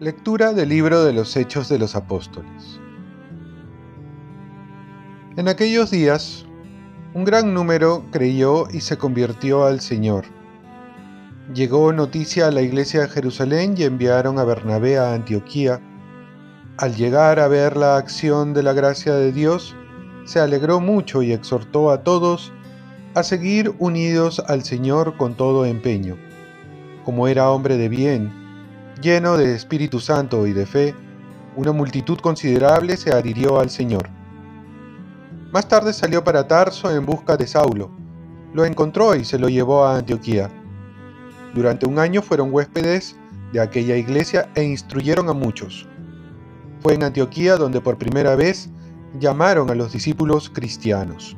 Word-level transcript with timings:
Lectura 0.00 0.52
del 0.52 0.68
libro 0.68 1.04
de 1.04 1.12
los 1.12 1.36
Hechos 1.36 1.68
de 1.68 1.76
los 1.76 1.96
Apóstoles. 1.96 2.78
En 5.36 5.48
aquellos 5.48 5.90
días, 5.90 6.46
un 7.14 7.24
gran 7.24 7.52
número 7.52 8.04
creyó 8.12 8.68
y 8.70 8.80
se 8.80 8.96
convirtió 8.96 9.64
al 9.64 9.80
Señor. 9.80 10.24
Llegó 11.52 11.92
noticia 11.92 12.46
a 12.46 12.50
la 12.52 12.62
iglesia 12.62 13.00
de 13.00 13.08
Jerusalén 13.08 13.74
y 13.76 13.82
enviaron 13.82 14.38
a 14.38 14.44
Bernabé 14.44 14.98
a 14.98 15.14
Antioquía. 15.14 15.80
Al 16.76 16.94
llegar 16.94 17.40
a 17.40 17.48
ver 17.48 17.76
la 17.76 17.96
acción 17.96 18.54
de 18.54 18.62
la 18.62 18.74
gracia 18.74 19.14
de 19.14 19.32
Dios, 19.32 19.74
se 20.28 20.40
alegró 20.40 20.78
mucho 20.78 21.22
y 21.22 21.32
exhortó 21.32 21.90
a 21.90 22.02
todos 22.02 22.52
a 23.14 23.22
seguir 23.22 23.74
unidos 23.78 24.42
al 24.46 24.62
Señor 24.62 25.16
con 25.16 25.34
todo 25.34 25.64
empeño. 25.64 26.18
Como 27.02 27.28
era 27.28 27.50
hombre 27.50 27.78
de 27.78 27.88
bien, 27.88 28.30
Lleno 29.00 29.36
de 29.36 29.54
Espíritu 29.54 30.00
Santo 30.00 30.44
y 30.48 30.52
de 30.52 30.66
fe, 30.66 30.92
una 31.54 31.70
multitud 31.70 32.18
considerable 32.18 32.96
se 32.96 33.12
adhirió 33.12 33.60
al 33.60 33.70
Señor. 33.70 34.10
Más 35.52 35.68
tarde 35.68 35.92
salió 35.92 36.24
para 36.24 36.48
Tarso 36.48 36.90
en 36.90 37.06
busca 37.06 37.36
de 37.36 37.46
Saulo. 37.46 37.92
Lo 38.52 38.64
encontró 38.64 39.14
y 39.14 39.24
se 39.24 39.38
lo 39.38 39.48
llevó 39.48 39.84
a 39.84 39.98
Antioquía. 39.98 40.50
Durante 41.54 41.86
un 41.86 42.00
año 42.00 42.22
fueron 42.22 42.52
huéspedes 42.52 43.16
de 43.52 43.60
aquella 43.60 43.96
iglesia 43.96 44.50
e 44.56 44.64
instruyeron 44.64 45.28
a 45.28 45.32
muchos. 45.32 45.88
Fue 46.80 46.94
en 46.94 47.04
Antioquía 47.04 47.56
donde 47.56 47.80
por 47.80 47.98
primera 47.98 48.34
vez 48.34 48.68
llamaron 49.18 49.70
a 49.70 49.74
los 49.74 49.92
discípulos 49.92 50.50
cristianos. 50.50 51.36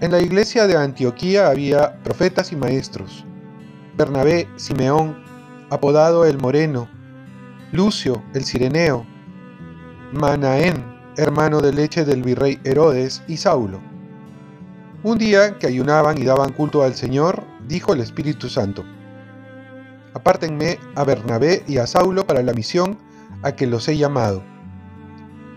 En 0.00 0.12
la 0.12 0.20
iglesia 0.20 0.66
de 0.66 0.76
Antioquía 0.76 1.48
había 1.48 2.02
profetas 2.02 2.52
y 2.52 2.56
maestros. 2.56 3.24
Bernabé, 3.96 4.48
Simeón, 4.56 5.22
apodado 5.68 6.24
el 6.24 6.38
Moreno, 6.38 6.88
Lucio 7.72 8.22
el 8.34 8.44
Cireneo, 8.44 9.06
Manaén, 10.12 10.84
hermano 11.16 11.60
de 11.60 11.72
leche 11.72 12.04
del 12.04 12.22
virrey 12.22 12.58
Herodes, 12.64 13.22
y 13.28 13.36
Saulo. 13.36 13.80
Un 15.02 15.18
día 15.18 15.58
que 15.58 15.66
ayunaban 15.66 16.18
y 16.18 16.24
daban 16.24 16.52
culto 16.52 16.82
al 16.82 16.94
Señor, 16.94 17.44
dijo 17.68 17.92
el 17.92 18.00
Espíritu 18.00 18.48
Santo, 18.48 18.84
Apártenme 20.14 20.78
a 20.96 21.04
Bernabé 21.04 21.62
y 21.68 21.78
a 21.78 21.86
Saulo 21.86 22.26
para 22.26 22.42
la 22.42 22.52
misión 22.52 22.98
a 23.42 23.52
que 23.52 23.66
los 23.66 23.88
he 23.88 23.96
llamado. 23.96 24.42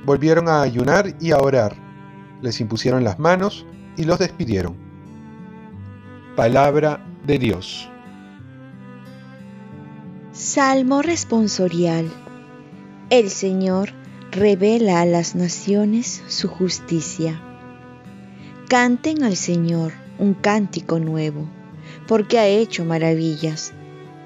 Volvieron 0.06 0.50
a 0.50 0.62
ayunar 0.62 1.16
y 1.20 1.32
a 1.32 1.38
orar, 1.38 1.76
les 2.42 2.60
impusieron 2.60 3.04
las 3.04 3.20
manos 3.20 3.66
y 3.96 4.04
los 4.04 4.20
despidieron. 4.20 4.76
Palabra 6.36 7.06
de 7.26 7.38
Dios. 7.40 7.90
Salmo 10.34 11.02
responsorial. 11.02 12.12
El 13.10 13.30
Señor 13.30 13.92
revela 14.32 15.02
a 15.02 15.06
las 15.06 15.36
naciones 15.36 16.24
su 16.28 16.48
justicia. 16.48 17.40
Canten 18.68 19.24
al 19.24 19.36
Señor 19.36 19.94
un 20.18 20.34
cántico 20.34 21.00
nuevo, 21.00 21.48
porque 22.08 22.40
ha 22.40 22.48
hecho 22.48 22.84
maravillas. 22.84 23.74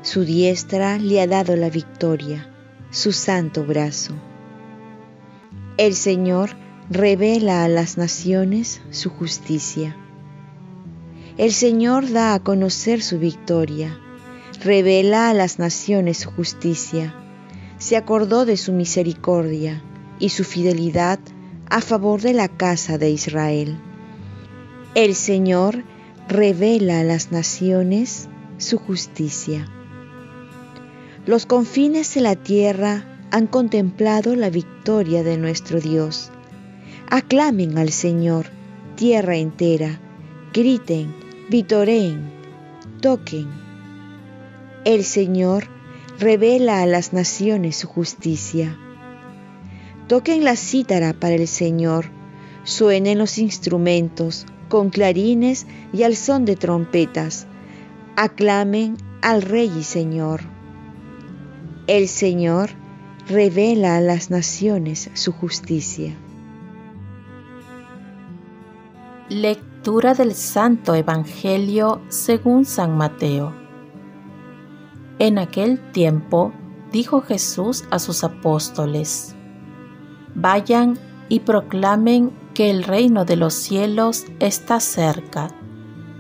Su 0.02 0.24
diestra 0.24 0.98
le 0.98 1.22
ha 1.22 1.28
dado 1.28 1.56
la 1.56 1.70
victoria, 1.70 2.50
su 2.90 3.12
santo 3.12 3.66
brazo. 3.66 4.14
El 5.78 5.94
Señor 5.96 6.52
revela 6.90 7.64
a 7.64 7.68
las 7.68 7.98
naciones 7.98 8.82
su 8.90 9.10
justicia. 9.10 9.96
El 11.38 11.54
Señor 11.54 12.12
da 12.12 12.34
a 12.34 12.40
conocer 12.40 13.02
su 13.02 13.20
victoria 13.20 14.00
revela 14.64 15.30
a 15.30 15.34
las 15.34 15.60
naciones 15.60 16.18
su 16.20 16.32
justicia, 16.32 17.14
se 17.78 17.96
acordó 17.96 18.46
de 18.46 18.58
su 18.58 18.74
misericordia 18.74 19.84
y 20.20 20.30
su 20.30 20.44
fidelidad 20.44 21.20
a 21.70 21.82
favor 21.82 22.22
de 22.22 22.34
la 22.34 22.48
casa 22.48 22.98
de 22.98 23.10
Israel. 23.12 23.78
El 24.96 25.16
Señor 25.16 25.84
revela 26.28 27.02
a 27.02 27.04
las 27.04 27.32
naciones 27.32 28.30
su 28.58 28.78
justicia. 28.78 29.68
Los 31.26 31.46
confines 31.46 32.16
de 32.16 32.22
la 32.22 32.36
tierra 32.36 33.17
han 33.32 33.48
contemplado 33.48 34.36
la 34.36 34.50
victoria 34.50 35.24
de 35.24 35.38
nuestro 35.38 35.80
Dios. 35.80 36.32
Aclamen 37.10 37.78
al 37.78 37.92
Señor, 37.92 38.48
tierra 38.96 39.38
entera, 39.38 40.00
griten, 40.54 41.14
vitoreen, 41.50 42.32
toquen 43.02 43.68
el 44.88 45.04
Señor 45.04 45.66
revela 46.18 46.82
a 46.82 46.86
las 46.86 47.12
naciones 47.12 47.76
su 47.76 47.90
justicia. 47.90 48.80
Toquen 50.08 50.46
la 50.46 50.56
cítara 50.56 51.12
para 51.12 51.36
el 51.36 51.50
Señor, 51.50 52.06
suenen 52.64 53.18
los 53.18 53.38
instrumentos 53.38 54.46
con 54.70 54.90
clarines 54.90 55.68
y 55.92 56.04
al 56.04 56.16
son 56.16 56.46
de 56.46 56.56
trompetas, 56.56 57.48
aclamen 58.16 58.96
al 59.22 59.42
Rey 59.42 59.70
y 59.78 59.84
Señor. 59.84 60.40
El 61.88 62.08
Señor 62.08 62.70
revela 63.30 63.98
a 63.98 64.02
las 64.02 64.30
naciones 64.30 65.10
su 65.14 65.34
justicia. 65.34 66.16
Lectura 69.28 70.14
del 70.14 70.34
Santo 70.34 70.96
Evangelio 70.96 72.02
según 72.08 72.64
San 72.64 72.96
Mateo. 72.96 73.54
En 75.20 75.40
aquel 75.40 75.92
tiempo 75.92 76.54
dijo 76.94 77.22
Jesús 77.22 77.84
a 77.92 78.00
sus 78.00 78.24
apóstoles, 78.24 79.36
Vayan 80.34 80.98
y 81.28 81.42
proclamen 81.42 82.32
que 82.54 82.70
el 82.70 82.84
reino 82.84 83.26
de 83.26 83.36
los 83.36 83.54
cielos 83.54 84.26
está 84.40 84.80
cerca. 84.80 85.50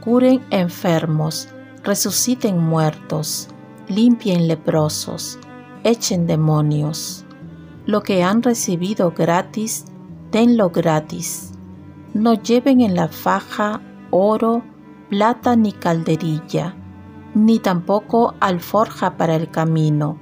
Curen 0.01 0.41
enfermos, 0.49 1.47
resuciten 1.83 2.57
muertos, 2.57 3.47
limpien 3.87 4.49
leprosos, 4.49 5.39
echen 5.87 6.27
demonios. 6.27 7.25
Lo 7.85 8.03
que 8.03 8.23
han 8.23 8.43
recibido 8.43 9.11
gratis, 9.11 9.85
denlo 10.31 10.69
gratis. 10.69 11.53
No 12.13 12.33
lleven 12.33 12.81
en 12.81 12.95
la 12.95 13.07
faja 13.07 13.81
oro, 14.11 14.63
plata 15.09 15.55
ni 15.55 15.71
calderilla 15.71 16.75
ni 17.37 17.59
tampoco 17.59 18.33
alforja 18.39 19.15
para 19.15 19.35
el 19.35 19.51
camino, 19.51 20.17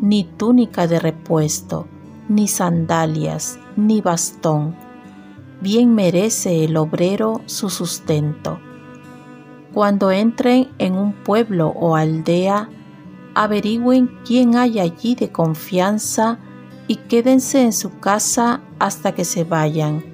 ni 0.00 0.24
túnica 0.24 0.88
de 0.88 0.98
repuesto, 0.98 1.86
ni 2.28 2.48
sandalias, 2.48 3.60
ni 3.76 4.00
bastón. 4.00 4.74
Bien 5.60 5.94
merece 5.94 6.64
el 6.64 6.76
obrero 6.76 7.40
su 7.46 7.70
sustento. 7.70 8.58
Cuando 9.72 10.10
entren 10.10 10.68
en 10.78 10.96
un 10.96 11.12
pueblo 11.12 11.68
o 11.68 11.94
aldea, 11.94 12.68
averigüen 13.36 14.18
quién 14.24 14.56
hay 14.56 14.80
allí 14.80 15.14
de 15.14 15.30
confianza 15.30 16.38
y 16.88 16.96
quédense 16.96 17.62
en 17.62 17.72
su 17.72 18.00
casa 18.00 18.62
hasta 18.80 19.12
que 19.12 19.24
se 19.24 19.44
vayan. 19.44 20.04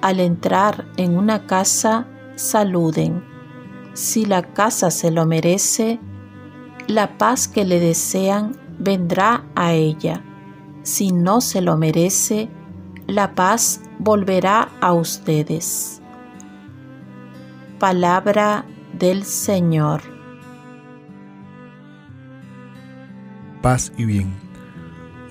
Al 0.00 0.20
entrar 0.20 0.86
en 0.96 1.18
una 1.18 1.46
casa, 1.46 2.06
saluden 2.36 3.28
si 3.92 4.24
la 4.24 4.42
casa 4.42 4.90
se 4.90 5.10
lo 5.10 5.26
merece, 5.26 5.98
la 6.86 7.18
paz 7.18 7.48
que 7.48 7.64
le 7.64 7.80
desean 7.80 8.56
vendrá 8.78 9.44
a 9.54 9.72
ella. 9.72 10.24
Si 10.82 11.12
no 11.12 11.40
se 11.40 11.60
lo 11.60 11.76
merece, 11.76 12.48
la 13.06 13.34
paz 13.34 13.82
volverá 13.98 14.70
a 14.80 14.92
ustedes. 14.92 16.00
Palabra 17.78 18.64
del 18.92 19.24
Señor. 19.24 20.19
Paz 23.62 23.92
y 23.98 24.06
bien. 24.06 24.32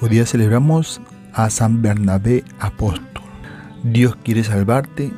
Hoy 0.01 0.09
día 0.09 0.23
celebramos 0.23 1.01
a 1.33 1.49
San 1.49 1.81
Bernabé 1.81 2.43
Apóstol. 2.59 3.23
Dios 3.83 4.15
quiere 4.17 4.43
salvarte 4.43 5.11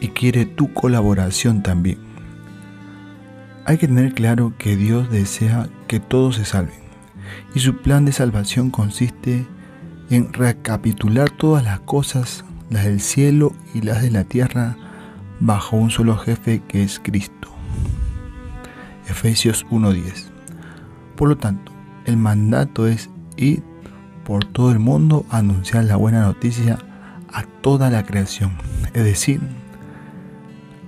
y 0.00 0.08
quiere 0.08 0.46
tu 0.46 0.72
colaboración 0.72 1.62
también. 1.62 1.98
Hay 3.66 3.78
que 3.78 3.86
tener 3.86 4.14
claro 4.14 4.52
que 4.58 4.74
Dios 4.74 5.08
desea 5.10 5.68
que 5.86 6.00
todos 6.00 6.36
se 6.36 6.44
salven 6.44 6.80
y 7.54 7.60
su 7.60 7.76
plan 7.76 8.04
de 8.04 8.10
salvación 8.10 8.70
consiste 8.70 9.46
en 10.10 10.32
recapitular 10.32 11.30
todas 11.30 11.62
las 11.62 11.78
cosas, 11.80 12.44
las 12.68 12.84
del 12.84 13.00
cielo 13.00 13.52
y 13.74 13.82
las 13.82 14.02
de 14.02 14.10
la 14.10 14.24
tierra, 14.24 14.76
bajo 15.38 15.76
un 15.76 15.90
solo 15.90 16.16
jefe 16.16 16.62
que 16.66 16.82
es 16.82 16.98
Cristo. 16.98 17.48
Efesios 19.08 19.64
1:10. 19.70 20.32
Por 21.14 21.28
lo 21.28 21.36
tanto, 21.36 21.75
el 22.06 22.16
mandato 22.16 22.86
es 22.86 23.10
ir 23.36 23.62
por 24.24 24.44
todo 24.44 24.72
el 24.72 24.78
mundo 24.78 25.26
a 25.30 25.38
anunciar 25.38 25.84
la 25.84 25.96
buena 25.96 26.22
noticia 26.22 26.78
a 27.32 27.42
toda 27.60 27.90
la 27.90 28.04
creación. 28.04 28.52
Es 28.94 29.04
decir, 29.04 29.40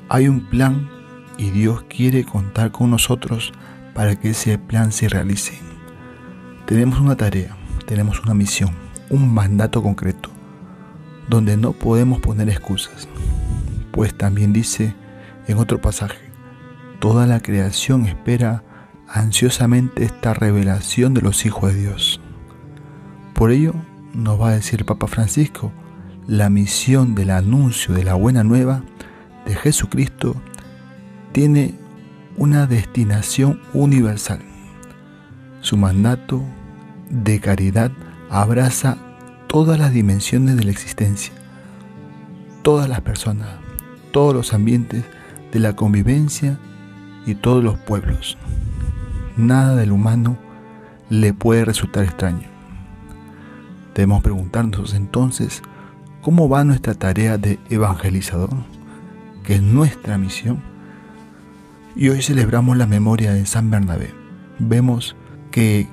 hay 0.08 0.28
un 0.28 0.46
plan 0.46 0.88
y 1.36 1.50
Dios 1.50 1.84
quiere 1.88 2.24
contar 2.24 2.72
con 2.72 2.90
nosotros 2.90 3.52
para 3.94 4.16
que 4.16 4.30
ese 4.30 4.58
plan 4.58 4.92
se 4.92 5.08
realice. 5.08 5.58
Tenemos 6.66 7.00
una 7.00 7.16
tarea, 7.16 7.56
tenemos 7.86 8.20
una 8.22 8.34
misión, 8.34 8.70
un 9.10 9.32
mandato 9.32 9.82
concreto, 9.82 10.30
donde 11.28 11.56
no 11.56 11.72
podemos 11.72 12.20
poner 12.20 12.48
excusas. 12.48 13.08
Pues 13.92 14.16
también 14.16 14.52
dice 14.52 14.94
en 15.46 15.58
otro 15.58 15.80
pasaje, 15.80 16.18
toda 17.00 17.26
la 17.26 17.40
creación 17.40 18.06
espera 18.06 18.62
ansiosamente 19.08 20.04
esta 20.04 20.34
revelación 20.34 21.14
de 21.14 21.22
los 21.22 21.46
hijos 21.46 21.72
de 21.72 21.80
Dios. 21.80 22.20
Por 23.34 23.50
ello, 23.50 23.74
nos 24.14 24.40
va 24.40 24.50
a 24.50 24.54
decir 24.54 24.80
el 24.80 24.86
Papa 24.86 25.06
Francisco, 25.06 25.72
la 26.26 26.50
misión 26.50 27.14
del 27.14 27.30
anuncio 27.30 27.94
de 27.94 28.04
la 28.04 28.14
buena 28.14 28.44
nueva 28.44 28.82
de 29.46 29.54
Jesucristo 29.54 30.36
tiene 31.32 31.74
una 32.36 32.66
destinación 32.66 33.60
universal. 33.72 34.40
Su 35.60 35.76
mandato 35.76 36.42
de 37.10 37.40
caridad 37.40 37.90
abraza 38.30 38.98
todas 39.46 39.78
las 39.78 39.92
dimensiones 39.92 40.56
de 40.56 40.64
la 40.64 40.70
existencia, 40.70 41.32
todas 42.62 42.88
las 42.88 43.00
personas, 43.00 43.48
todos 44.12 44.34
los 44.34 44.52
ambientes 44.52 45.04
de 45.52 45.58
la 45.60 45.74
convivencia 45.74 46.58
y 47.26 47.34
todos 47.34 47.64
los 47.64 47.78
pueblos. 47.78 48.36
Nada 49.38 49.76
del 49.76 49.92
humano 49.92 50.36
le 51.10 51.32
puede 51.32 51.64
resultar 51.64 52.02
extraño. 52.02 52.48
Debemos 53.94 54.20
preguntarnos 54.20 54.94
entonces 54.94 55.62
cómo 56.22 56.48
va 56.48 56.64
nuestra 56.64 56.94
tarea 56.94 57.38
de 57.38 57.60
evangelizador, 57.70 58.50
que 59.44 59.54
es 59.54 59.62
nuestra 59.62 60.18
misión. 60.18 60.60
Y 61.94 62.08
hoy 62.08 62.20
celebramos 62.20 62.76
la 62.76 62.88
memoria 62.88 63.32
de 63.32 63.46
San 63.46 63.70
Bernabé. 63.70 64.12
Vemos 64.58 65.14
que 65.52 65.86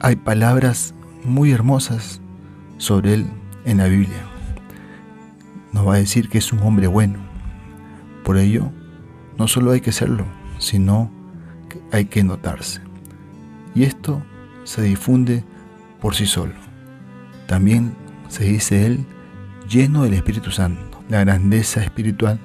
hay 0.00 0.16
palabras 0.16 0.94
muy 1.24 1.52
hermosas 1.52 2.22
sobre 2.78 3.12
él 3.12 3.26
en 3.66 3.78
la 3.78 3.86
Biblia. 3.88 4.24
Nos 5.72 5.86
va 5.86 5.96
a 5.96 5.98
decir 5.98 6.30
que 6.30 6.38
es 6.38 6.54
un 6.54 6.60
hombre 6.60 6.86
bueno. 6.86 7.18
Por 8.24 8.38
ello, 8.38 8.72
no 9.38 9.46
solo 9.46 9.72
hay 9.72 9.82
que 9.82 9.92
serlo, 9.92 10.24
sino 10.56 11.10
hay 11.90 12.06
que 12.06 12.24
notarse. 12.24 12.80
Y 13.74 13.84
esto 13.84 14.22
se 14.64 14.82
difunde 14.82 15.44
por 16.00 16.14
sí 16.14 16.26
solo. 16.26 16.54
También 17.46 17.94
se 18.28 18.44
dice 18.44 18.86
él 18.86 19.04
lleno 19.68 20.04
del 20.04 20.14
Espíritu 20.14 20.50
Santo. 20.50 21.02
La 21.08 21.20
grandeza 21.20 21.82
espiritual 21.82 22.38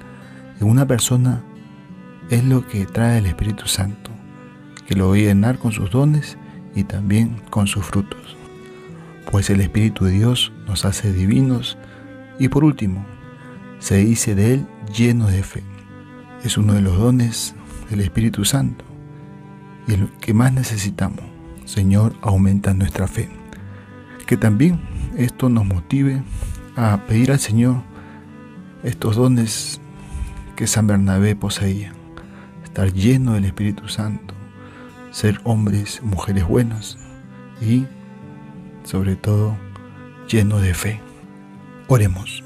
de 0.58 0.64
una 0.64 0.86
persona 0.86 1.42
es 2.30 2.44
lo 2.44 2.66
que 2.66 2.86
trae 2.86 3.18
el 3.18 3.26
Espíritu 3.26 3.66
Santo, 3.66 4.10
que 4.86 4.94
lo 4.94 5.08
va 5.08 5.14
a 5.14 5.18
llenar 5.18 5.58
con 5.58 5.72
sus 5.72 5.90
dones 5.90 6.36
y 6.74 6.84
también 6.84 7.40
con 7.50 7.66
sus 7.66 7.84
frutos. 7.84 8.36
Pues 9.30 9.50
el 9.50 9.60
Espíritu 9.60 10.04
de 10.04 10.12
Dios 10.12 10.52
nos 10.66 10.84
hace 10.84 11.12
divinos 11.12 11.78
y 12.38 12.48
por 12.48 12.64
último, 12.64 13.04
se 13.78 13.96
dice 13.96 14.34
de 14.34 14.54
él 14.54 14.66
lleno 14.94 15.26
de 15.26 15.42
fe. 15.42 15.62
Es 16.44 16.56
uno 16.56 16.74
de 16.74 16.82
los 16.82 16.98
dones 16.98 17.54
del 17.90 18.00
Espíritu 18.00 18.44
Santo 18.44 18.87
y 19.88 19.94
el 19.94 20.08
que 20.20 20.34
más 20.34 20.52
necesitamos. 20.52 21.24
Señor, 21.64 22.14
aumenta 22.20 22.74
nuestra 22.74 23.08
fe. 23.08 23.28
Que 24.26 24.36
también 24.36 24.80
esto 25.16 25.48
nos 25.48 25.64
motive 25.64 26.22
a 26.76 27.00
pedir 27.08 27.32
al 27.32 27.40
Señor 27.40 27.82
estos 28.84 29.16
dones 29.16 29.80
que 30.54 30.66
San 30.66 30.86
Bernabé 30.86 31.34
poseía. 31.34 31.92
Estar 32.62 32.92
lleno 32.92 33.32
del 33.32 33.46
Espíritu 33.46 33.88
Santo, 33.88 34.34
ser 35.10 35.40
hombres, 35.44 36.02
mujeres 36.02 36.46
buenos 36.46 36.98
y 37.60 37.86
sobre 38.84 39.16
todo 39.16 39.56
lleno 40.28 40.60
de 40.60 40.74
fe. 40.74 41.00
Oremos. 41.88 42.44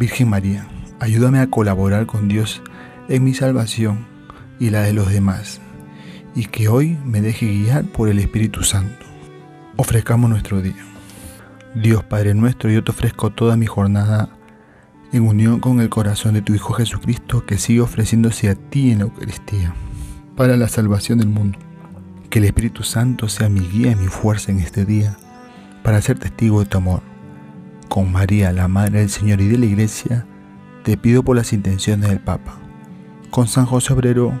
Virgen 0.00 0.30
María, 0.30 0.66
ayúdame 0.98 1.38
a 1.38 1.48
colaborar 1.48 2.06
con 2.06 2.28
Dios 2.28 2.62
en 3.08 3.22
mi 3.22 3.34
salvación 3.34 4.06
y 4.58 4.70
la 4.70 4.82
de 4.82 4.92
los 4.92 5.10
demás, 5.10 5.60
y 6.34 6.46
que 6.46 6.68
hoy 6.68 6.98
me 7.04 7.20
deje 7.20 7.46
guiar 7.46 7.84
por 7.84 8.08
el 8.08 8.18
Espíritu 8.18 8.62
Santo. 8.62 9.06
Ofrezcamos 9.76 10.30
nuestro 10.30 10.60
día. 10.62 10.84
Dios 11.74 12.04
Padre 12.04 12.34
nuestro, 12.34 12.70
yo 12.70 12.84
te 12.84 12.90
ofrezco 12.90 13.30
toda 13.30 13.56
mi 13.56 13.66
jornada 13.66 14.28
en 15.12 15.26
unión 15.26 15.60
con 15.60 15.80
el 15.80 15.88
corazón 15.88 16.34
de 16.34 16.42
tu 16.42 16.54
Hijo 16.54 16.72
Jesucristo 16.74 17.44
que 17.44 17.58
sigue 17.58 17.80
ofreciéndose 17.80 18.48
a 18.48 18.54
ti 18.54 18.90
en 18.90 18.98
la 18.98 19.04
Eucaristía 19.04 19.74
para 20.36 20.56
la 20.56 20.68
salvación 20.68 21.18
del 21.18 21.28
mundo. 21.28 21.58
Que 22.30 22.38
el 22.38 22.46
Espíritu 22.46 22.82
Santo 22.82 23.28
sea 23.28 23.48
mi 23.48 23.60
guía 23.60 23.92
y 23.92 23.96
mi 23.96 24.08
fuerza 24.08 24.52
en 24.52 24.58
este 24.58 24.86
día 24.86 25.16
para 25.82 26.00
ser 26.00 26.18
testigo 26.18 26.60
de 26.60 26.66
tu 26.66 26.78
amor. 26.78 27.02
Con 27.88 28.10
María, 28.10 28.52
la 28.52 28.68
Madre 28.68 29.00
del 29.00 29.10
Señor 29.10 29.40
y 29.42 29.48
de 29.48 29.58
la 29.58 29.66
Iglesia, 29.66 30.26
te 30.82 30.96
pido 30.96 31.22
por 31.22 31.36
las 31.36 31.52
intenciones 31.52 32.08
del 32.08 32.20
Papa. 32.20 32.58
Con 33.30 33.48
San 33.48 33.66
José 33.66 33.92
Obrero, 33.92 34.40